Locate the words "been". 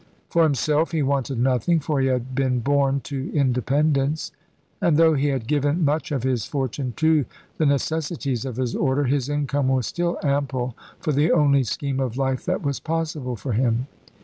2.33-2.59